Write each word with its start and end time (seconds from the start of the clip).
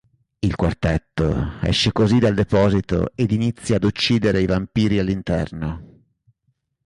Il 0.41 0.55
quartetto 0.55 1.59
esce 1.61 1.91
così 1.91 2.17
dal 2.17 2.33
deposito 2.33 3.11
ed 3.13 3.29
inizia 3.29 3.75
ad 3.75 3.83
uccidere 3.83 4.41
i 4.41 4.47
vampiri 4.47 4.97
all'interno. 4.97 6.03